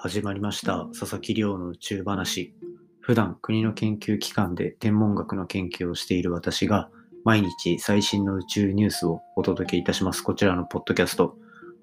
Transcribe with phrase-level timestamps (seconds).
[0.00, 0.86] 始まりました。
[0.96, 2.54] 佐々木亮の宇宙話。
[3.00, 6.88] 普段国の研究機関で天文学の研究をしている私が
[7.24, 10.22] 毎日最新の宇宙ニュースをお届けいたします。
[10.22, 11.34] こちらのポッドキャスト。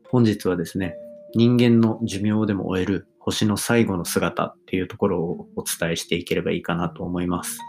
[0.10, 0.96] 本日はですね
[1.34, 7.60] 人間の寿命でも終える星の最後の姿っていうところをお伝えしていければいいかなと思います。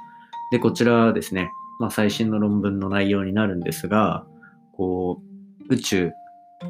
[0.53, 4.25] でこちらですね、まあ、最新の論文の内容になるんですが
[4.77, 5.21] こ
[5.69, 6.13] う宇宙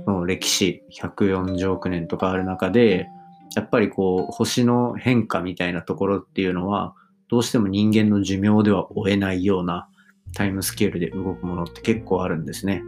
[0.06, 3.08] の歴史140億年とかある中で
[3.54, 6.94] やっぱりこう星の変化みたいなところっていうのは
[7.28, 9.88] どうしても人間の寿命では追えないような
[10.34, 12.82] タイムスケールで動くものって結構あるんですね。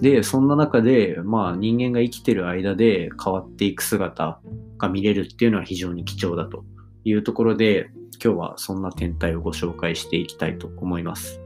[0.00, 4.40] で、そんな中で、まあ人間が生きてる間で変わっていく姿
[4.78, 6.64] が見れるっていうのは非常に貴重だと
[7.04, 7.90] いうところで、
[8.22, 11.40] 今日はそんな天体をご紹介していきたいと思います。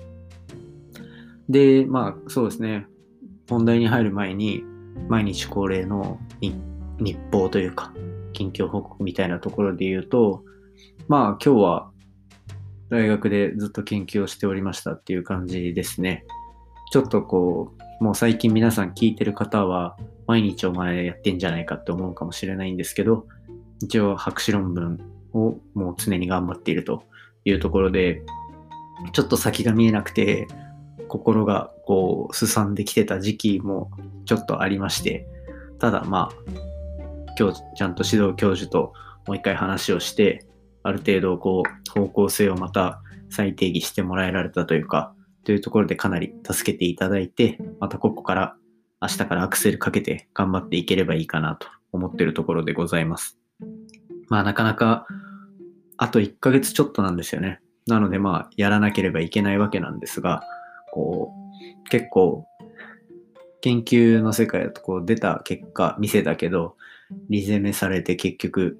[1.49, 2.87] で、まあそうですね、
[3.49, 4.65] 本題に入る前に、
[5.09, 7.93] 毎日恒例の日報というか、
[8.35, 10.45] 近況報告みたいなところで言うと、
[11.09, 11.91] まあ今日は
[12.91, 16.27] 大学でずっと研究をしておりましたっていう感じですね。
[16.93, 19.97] ちょっとこう、もう最近皆さん聞いてる方は
[20.27, 23.27] 毎日お前やってんじゃないかって思うかもしれないんですけど、
[23.83, 25.01] 一応博士論文
[25.33, 27.03] をもう常に頑張っていると
[27.45, 28.23] いうところで、
[29.13, 30.47] ちょっと先が見えなくて、
[31.09, 33.91] 心がこう、すさんできてた時期も
[34.25, 35.27] ちょっとありまして、
[35.79, 36.74] ただまあ、
[37.39, 38.93] 今日ちゃんと指導教授と
[39.27, 40.47] もう一回話をして、
[40.83, 48.57] ある程度こう、方向性をまた再定義してもらえられたというか、というところでかなり助けていただいて、またここから
[49.01, 53.39] 明日からアクセルかけて頑張っていければいいかなと思ってるところでございます。
[54.29, 55.07] まあなかなか
[55.97, 57.61] あと1ヶ月ちょっとなんですよね。
[57.87, 60.43] なのでまあやらなければいけないわけなんですが、
[60.93, 61.33] こ
[61.87, 62.47] う結構
[63.61, 66.77] 研究の世界だとこう出た結果見せたけど、
[67.29, 68.79] リゼメされて結局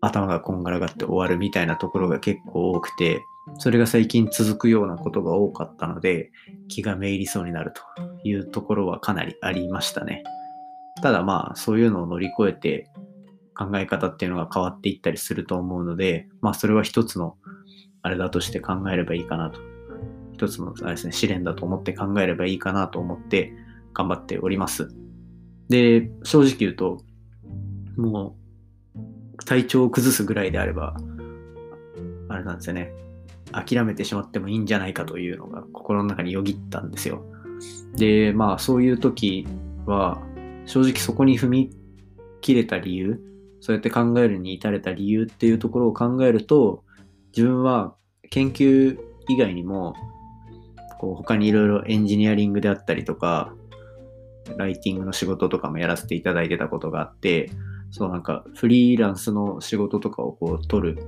[0.00, 3.22] 頭がこんがらがって終わるみたいなところが結構多くて、
[3.58, 6.30] それが最近続くようなことが多かったので、
[6.68, 7.82] 気がめいりそうになると
[8.24, 10.22] いうところはかなりありましたね。
[11.02, 12.90] ただまあ、そういうのを乗り越えて
[13.54, 17.36] 考え方っていうのが変わっていったりすると思うので、まあそれは一つの
[18.02, 19.60] あれだとして考えればいいかなと。
[20.32, 23.52] 一つのあれですね、試練だと思って考えればいいかなと思って
[23.92, 24.88] 頑張っております。
[25.68, 26.98] で、正直言うと、
[27.96, 28.36] も
[28.94, 30.96] う体調を崩すぐらいであれば、
[32.28, 32.92] あれなんですよね。
[33.52, 37.24] 諦めてしまってもいいんじゃないかというのが心の中によぎったんですよ。
[37.96, 39.46] で、まあそういう時
[39.86, 40.22] は
[40.66, 41.70] 正直そこに踏み
[42.40, 43.20] 切れた理由、
[43.60, 46.84] そうやって考えるに至れた理由っていうところを考えると、
[47.36, 47.94] 自分は
[48.30, 48.98] 研究
[49.28, 49.94] 以外にも、
[50.98, 53.54] こう他にいろいろエンジニアリングであったりとか、
[54.56, 57.50] ライティングの仕事とかもやらせていただいてたことがあって、
[57.90, 61.02] そうなんかフリーランスの仕事とかをこう取る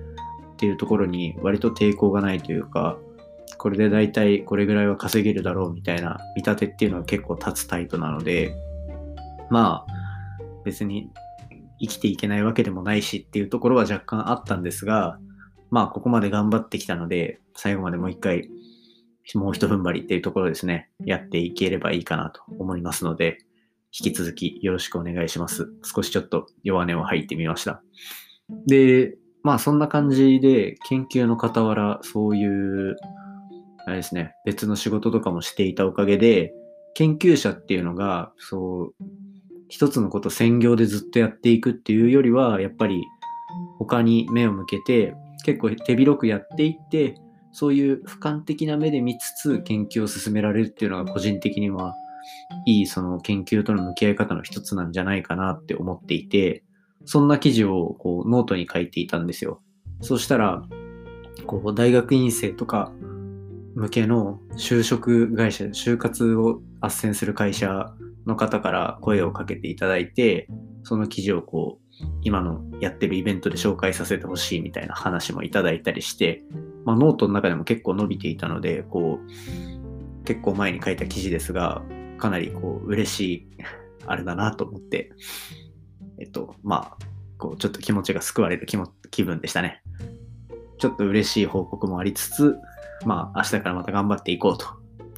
[0.54, 2.98] っていうところに割と抵抗がないというか、
[3.58, 8.54] これで大体これぐらいは稼げるだろうみたいな見立てっていうのは結構立つタイプなので、
[9.50, 9.92] まあ
[10.64, 11.10] 別に
[11.80, 15.18] 生きていけないわけでもないしっていうところは若干あったんですが、
[15.70, 18.48] まあここまで頑張ってきたので、最後までもう一回、
[19.34, 23.38] もう一踏ん張りっていうところですね、やっていければいいかなと思いますので、
[23.92, 25.68] 引き続きよろしくお願いします。
[25.84, 27.82] 少しちょっと弱音を吐いてみました。
[28.66, 32.96] で、まあそんな感じで研究の傍らそういう、
[33.86, 36.54] あれですね、別の仕事とかもしていたおかげで、
[36.94, 39.04] 研究者っていうのが、そう、
[39.68, 43.02] 一つのこと専業でずっとやっていくっていうよりは、やっぱり
[43.78, 45.14] 他に目を向けて、
[45.44, 47.16] 結構手広くやっていって、
[47.52, 51.94] そういう俯瞰的な目で見つつ研究を進められるっていうのが個人的には
[52.66, 56.64] いいその研究との向き合い方の一つなんじゃないかなって思っていて、
[57.04, 59.60] そんな記事をこうノートに書いていたんですよ。
[60.00, 60.62] そしたら、
[61.46, 62.92] こう大学院生とか
[63.74, 67.92] 向けの就職会社、就活を斡旋する会社
[68.26, 70.48] の方から声をかけていただいて、
[70.84, 71.82] その記事をこう、
[72.22, 76.42] 今のやってるイベントで紹介させてほしいみたいな話もいただいたりして、
[76.84, 81.82] まあ、ノートの中でも結構伸びていたので、こう、結構前に書いた記事ですが、
[82.22, 83.48] かなりこう、嬉しい、
[84.06, 85.10] あれだなと思って、
[86.20, 87.04] えっと、まあ、
[87.36, 89.82] こう、ちょっと気持ちが救われる気も気分でしたね。
[90.78, 92.56] ちょっと嬉しい報告もありつつ、
[93.04, 94.66] まあ、明日からまた頑張っていこうと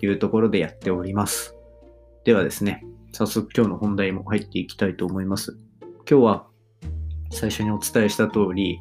[0.00, 1.54] いうところでやっております。
[2.24, 5.58] ではですね、早速今日の本題も入っていきたいと思います。
[6.08, 6.46] 今日は
[7.30, 8.80] 最初にお伝えした通り、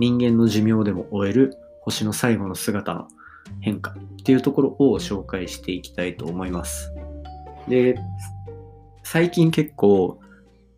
[0.00, 3.08] 人間の寿命でも終える星の最後の姿の
[3.60, 3.94] 変化っ
[4.24, 6.90] ていうところを紹介していきたいと思います。
[7.68, 7.98] で、
[9.02, 10.20] 最近結構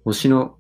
[0.04, 0.56] 星の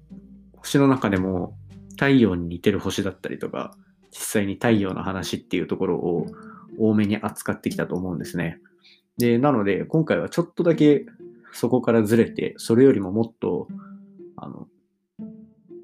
[0.56, 1.54] 星の中でも
[1.92, 3.74] 太陽に似てる星だったりとか、
[4.10, 6.26] 実際に太陽の話っていうところを
[6.78, 8.58] 多めに扱ってきたと思うんですね。
[9.18, 11.04] で、なので、今回はちょっとだけ
[11.52, 13.68] そこからずれて、それよりももっと、
[14.36, 14.66] あの、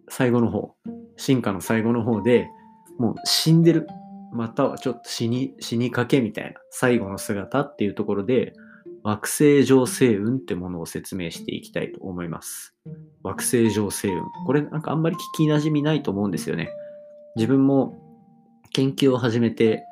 [0.08, 0.75] 最後の方、
[1.16, 2.48] 進化の最後の方で
[2.98, 3.87] もう死んでる、
[4.32, 8.52] またはちょっと死に、死にかけみたいな最後の姿っていうところで、
[9.06, 12.75] 惑星上星雲ってものを説明していきたいと思います。
[13.23, 14.26] 惑星上星雲。
[14.44, 16.70] これなんかあんまり聞き馴染みないと思うんですよね。
[17.37, 17.97] 自分も
[18.73, 19.85] 研究を始めて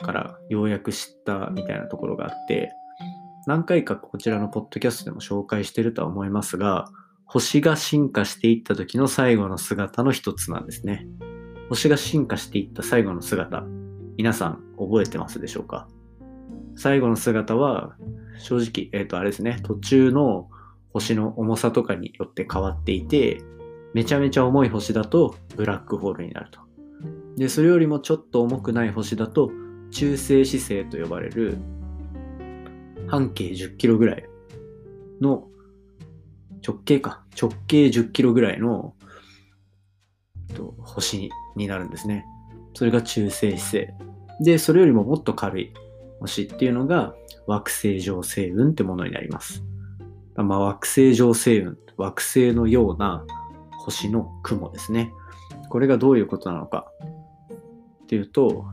[0.00, 2.70] からようやく知ったみたいなところがあって、
[3.44, 6.84] 何回かこちらのポッドキャストでも紹介してるとは思いますが、
[7.24, 11.08] 星が進化していった時の最後の姿の一つなんですね。
[11.70, 13.64] 星が進化していった最後の姿、
[14.16, 15.88] 皆さん覚えてますでしょうか？
[16.76, 17.96] 最後の姿は、
[18.40, 20.48] 正直、えっ、ー、と、あれですね、途中の
[20.92, 23.42] 星の重さとかによって変わっていて、
[23.94, 26.60] めちゃめちゃ重い星だとブラックホールになると。
[27.36, 29.50] で、それよりもちょっと重くない星だと
[29.90, 31.58] 中性子星と呼ばれる
[33.08, 34.24] 半径10キロぐらい
[35.20, 35.48] の
[36.66, 37.22] 直径か。
[37.40, 38.94] 直径10キロぐらいの
[40.54, 42.24] と星になるんですね。
[42.74, 43.88] それが中性子星。
[44.40, 45.72] で、それよりももっと軽い
[46.20, 47.14] 星っていうのが
[47.50, 49.64] 惑星上星雲ってものになります。
[50.36, 53.24] まあ、惑星上星雲、惑星のような
[53.84, 55.12] 星の雲ですね。
[55.68, 56.86] これがどういうことなのか
[58.04, 58.66] っていうと、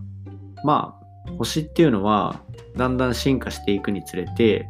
[0.63, 0.95] ま
[1.25, 2.41] あ、星っていうのは
[2.75, 4.69] だんだん進化していくにつれて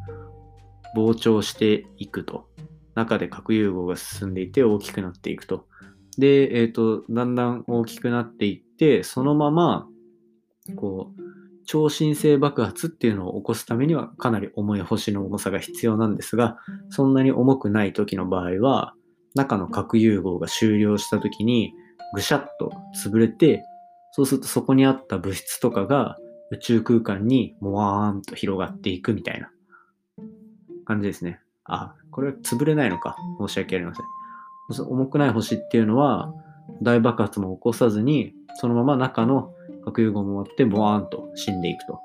[0.95, 2.48] 膨張していくと。
[2.95, 5.68] 中で核融合が進んでいて大きくなっていくと。
[6.18, 9.88] で、えっ、ー、と、だんだん大きくなっていって、そのまま、
[10.75, 11.27] こう、
[11.68, 16.58] 超新星爆発っていうのを起こすためにはかなり重い星の重さが必要なんですが、
[16.90, 18.94] そんなに重くない時の場合は、
[19.36, 21.74] 中の核融合が終了した時に
[22.16, 22.72] ぐしゃっと
[23.06, 23.64] 潰れて、
[24.14, 26.18] そうするとそこにあった物質とかが
[26.52, 29.52] 宇宙空間にもわーんと広がっていくみたいな
[30.86, 31.42] 感じですね。
[31.66, 33.18] あ、これは潰れないのか。
[33.40, 34.06] 申し訳ありません。
[34.88, 36.34] 重くない星っていうのは
[36.81, 39.54] 大爆発も起こさずに、そのまま中の
[39.88, 42.01] 核融合も終わって、ボワーンと死んでいくと。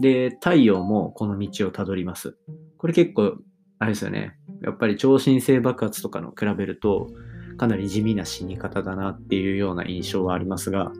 [0.00, 2.36] で、太陽もこの道をたどります。
[2.76, 3.38] これ結構、
[3.78, 4.36] あれですよね。
[4.62, 7.08] やっぱり超新星爆発とかの比べると、
[7.56, 10.92] かなり地味な死に方だなっていうような印象はありますが、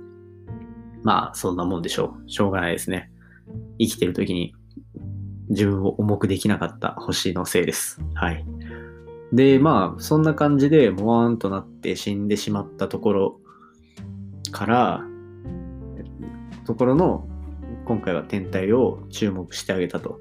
[1.03, 2.31] まあ、そんなもんでしょう。
[2.31, 3.11] しょうがないですね。
[3.79, 4.55] 生きてる時に
[5.51, 8.01] 自分を重くできなかった星のせいです。
[8.15, 8.43] はい。
[9.35, 13.41] で、まあ、そんな感じで、もわーんとなって死んでしまったところ
[14.51, 15.05] から、
[16.67, 17.27] ところの
[17.87, 20.21] 今回は天体を注目してあげたと。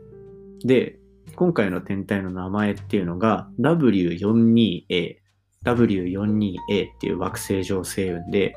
[0.63, 0.99] で、
[1.35, 5.17] 今回の天体の名前っていうのが W42A。
[5.65, 8.55] W42A っていう惑星上星雲で、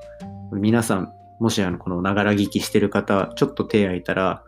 [0.52, 4.44] 皆さん、もしあの、このながら聞きしてる方、ちょっと手空いたら、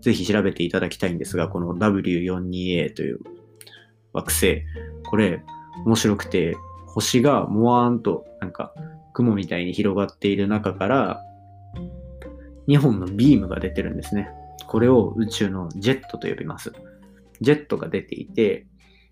[0.00, 3.18] ぜひ調べていただきたいんですが、この W42A という
[4.12, 4.62] 惑星、
[5.06, 5.42] これ
[5.84, 6.56] 面白くて、
[6.86, 8.72] 星がもわーんとなんか
[9.12, 11.24] 雲みたいに広がっている中から
[12.68, 14.28] 2本のビームが出てるんですね。
[14.66, 16.72] これを宇宙のジェットと呼びます。
[17.40, 18.66] ジェットが出ていて、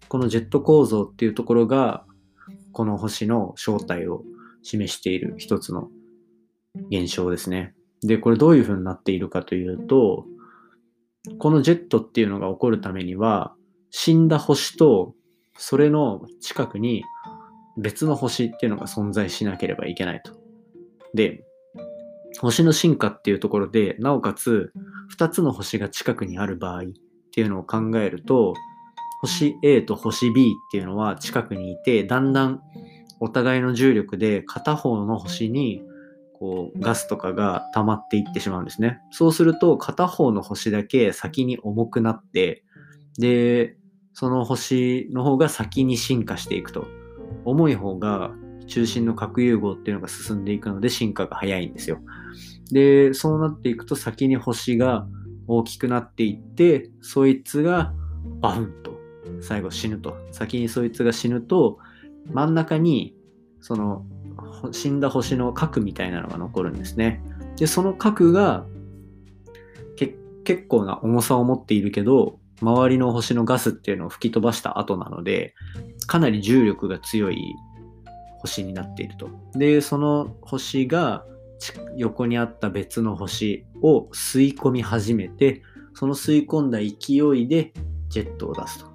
[0.09, 2.05] このジェット構造っていうところが、
[2.73, 4.23] この星の正体を
[4.63, 5.91] 示している一つの
[6.91, 7.75] 現象ですね。
[8.03, 10.27] で、これどういう風になっているかというと、
[11.39, 13.55] このジェットっていうのが起こるためには、
[13.91, 15.15] 死んだ星と
[15.57, 17.05] それの近くに
[17.77, 20.33] 別の星っていうのが存在しなければいけないと。
[21.15, 21.45] で、
[22.41, 24.73] 星の進化っていうところで、なおかつ
[25.17, 26.85] 2つの星が近くにある場合っ
[27.35, 28.55] ていうのを考えると、
[29.21, 32.61] 星 A と星 B っていうのは近くにいて、だんだん
[33.21, 35.83] お互いの重力で片方の星に
[36.35, 38.99] こうガスとかが溜まっていってしまうんですね。
[39.13, 42.65] そうすると片方の星だけ先に重くなって、
[43.19, 43.77] で、
[44.15, 46.87] その星の方が先に進化していくと。
[47.45, 48.33] 重い方が
[48.67, 51.99] 中心の核融合っていうのが進んでいくので進化が早いんですよ。
[52.71, 55.07] で、そうなっていくと先に星が
[55.47, 57.93] 大きくなっていって、そいつが
[58.41, 58.99] バフンと
[59.41, 60.17] 最後死ぬと。
[60.31, 61.79] 先にそいつが死ぬと、
[62.31, 63.15] 真ん中に
[63.61, 64.05] その
[64.71, 67.23] 死んだ星の核みたいなのが残るんですね。
[67.57, 68.67] で、その核が
[70.45, 75.55] 結構な重さを持っているけど、周りの星のガスっていうのを吹き飛ばした後なので、
[76.07, 77.55] かなり重力が強い
[78.43, 79.31] 星になっていると。
[79.55, 81.25] で、その星が
[81.97, 85.63] 横にあった別の星を吸い込み始めて、
[85.95, 87.73] その吸い込んだ勢いで
[88.09, 88.87] ジェットを出すと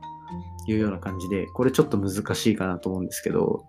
[0.72, 3.64] いうような感じで、これちょっと難しいかなと思うんですけど、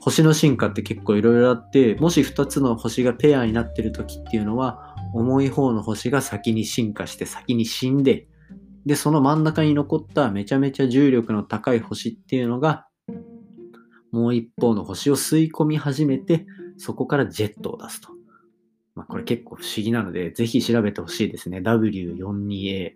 [0.00, 8.26] 星の進化って結構いろいろあって、もし2つの星がペアになってる時っていうのは、重い方の星が先に進化して先に死んで、
[8.84, 12.86] で、その真ん中に残っためちゃめちゃ重力の高い星っていうのが、
[14.14, 16.46] もう一方の星を吸い込み始めて、
[16.78, 18.10] そこからジェットを出すと。
[18.94, 21.58] まあ、これ結構不思議なので、ぜひ調べてほしいですね。
[21.58, 22.92] W42A。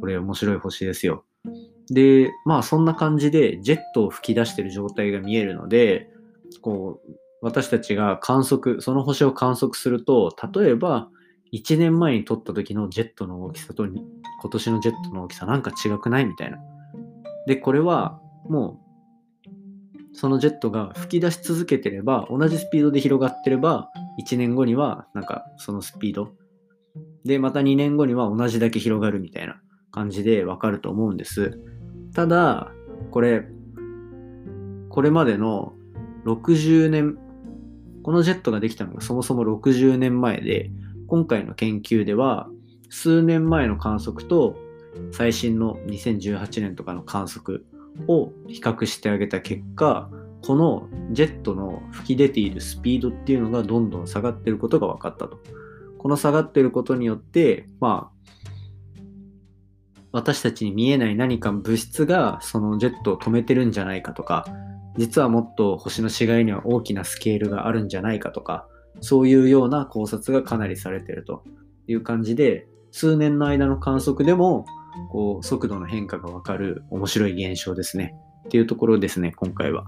[0.00, 1.24] これ面白い星ですよ。
[1.88, 6.10] で、まあそんな感じでジェットを吹き出してる状態が見えるので、
[6.60, 11.08] こう、私たちが観測、その星を観測すると、例えば、
[11.52, 14.02] 1年前に撮った時のジェットの大きさと今
[14.50, 16.58] 年のジェットの大きさなんか違くないみたいな。
[17.46, 18.89] で、これはもう
[20.12, 23.90] そのジェットが吹き出し続けてれば同じスピードで広がってれば
[24.24, 26.32] 1年後にはなんかそのスピード
[27.24, 29.60] でまた2年後には同じだけ広がるみたいな
[29.92, 31.58] 感じでわかると思うんです。
[32.14, 32.72] ただ
[33.10, 33.44] これ
[34.88, 35.72] これまでの
[36.24, 37.16] 60年
[38.02, 40.70] このジェットができたのがそもそも60年前で
[41.06, 42.48] 今回の研究では
[42.88, 44.56] 数年前の観測と
[45.12, 47.66] 最新の2018年とかの観測
[48.08, 50.10] を比較してあげた結果
[50.42, 55.38] このジェットの吹き出ているスピードっていうのがどんどん下がっていることが分かったと。
[55.98, 59.00] この下がっていることによって、まあ、
[60.12, 64.46] 私たちに見えない何か物質がそのジェットを止めてるんじゃないかとか、
[64.96, 68.66] 実はもっと星の死骸には大きなスケールがあるんじゃないかとか、
[69.02, 71.44] そういうような考察がかなりされてると
[71.86, 74.64] いう感じで、数年の間の観測でも、
[75.10, 78.14] こう、速度の変化がわかる面白い現象ですね。
[78.46, 79.86] っていうところですね、今回は。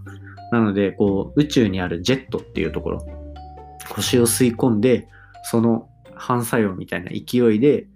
[0.50, 3.06] なので、こう、宇宙にあるジェットっていうところ、
[3.88, 5.08] 星を吸い込んで、
[5.44, 7.86] その反作用みたいな勢いで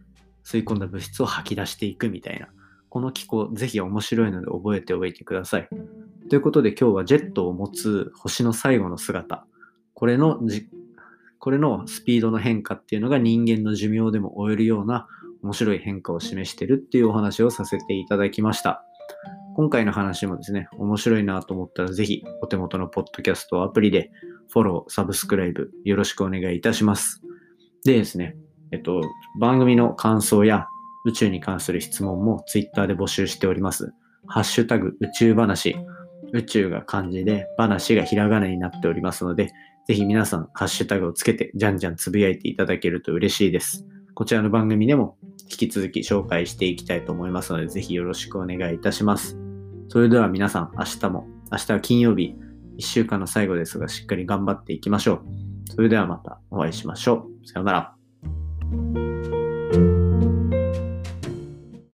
[0.44, 2.48] 吸い込んだ物質を吐き出していくみたいな。
[2.88, 5.68] この機構、ぜひ面白いので覚えておいてください。
[6.28, 9.46] ということで今日はジェットを持つ星の最後の姿、
[9.94, 10.40] これの
[11.38, 15.06] これのスピードの変化っていうのが人間の寿命でも終えるような
[15.46, 18.84] 面白い変化を示してるっていうお話をさせていただきました。
[19.54, 24.10] 今回の話もですね、面白いなと思ったらぜひお手元のポッドキャストアプリで
[24.52, 27.22] フォロー、サブスクライブよろしくお願いいたします。
[27.84, 28.36] でですね、
[28.72, 29.02] えっと、
[29.38, 30.66] 番組の感想や
[31.04, 33.92] 宇宙に関する質問も Twitter で募集しております。
[34.26, 35.76] ハッシュタグ宇宙話、
[36.32, 39.52] 宇宙が漢字で話がひらがなになっておりますので、
[39.86, 43.86] ぜひ皆さん、ハッシュタグをつけて、じゃんじゃんつぶやいていただけると嬉しいです。
[44.16, 49.38] こちらの番組でも引き続き紹介していきたいと思いますので、ぜひよろしくお願いいたします。
[49.90, 52.34] それでは皆さん、明日も、明日は金曜日、
[52.78, 55.20] 1週間の最後ですが、しっかり頑張っていきましょう。
[55.70, 57.46] それではまたお会いしましょう。
[57.46, 59.15] さようなら。